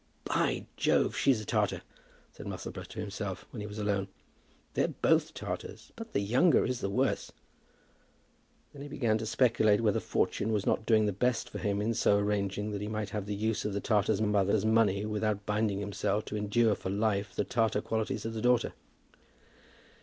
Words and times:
"By 0.23 0.65
Jove, 0.77 1.15
she 1.15 1.29
is 1.29 1.41
a 1.41 1.45
Tartar," 1.45 1.83
said 2.33 2.47
Musselboro 2.47 2.85
to 2.87 2.99
himself, 2.99 3.45
when 3.51 3.61
he 3.61 3.67
was 3.67 3.77
alone. 3.77 4.07
"They're 4.73 4.87
both 4.87 5.35
Tartars, 5.35 5.91
but 5.95 6.13
the 6.13 6.21
younger 6.21 6.65
is 6.65 6.79
the 6.79 6.89
worse." 6.89 7.31
Then 8.73 8.81
he 8.81 8.87
began 8.87 9.19
to 9.19 9.27
speculate 9.27 9.81
whether 9.81 9.99
Fortune 9.99 10.51
was 10.51 10.65
not 10.65 10.87
doing 10.87 11.05
the 11.05 11.13
best 11.13 11.51
for 11.51 11.59
him 11.59 11.79
in 11.83 11.93
so 11.93 12.17
arranging 12.17 12.71
that 12.71 12.81
he 12.81 12.87
might 12.87 13.11
have 13.11 13.27
the 13.27 13.35
use 13.35 13.63
of 13.63 13.73
the 13.73 13.79
Tartar 13.79 14.19
mother's 14.25 14.65
money 14.65 15.05
without 15.05 15.45
binding 15.45 15.79
himself 15.81 16.25
to 16.25 16.35
endure 16.35 16.73
for 16.73 16.89
life 16.89 17.35
the 17.35 17.43
Tartar 17.43 17.81
qualities 17.83 18.25
of 18.25 18.33
the 18.33 18.41
daughter. 18.41 18.73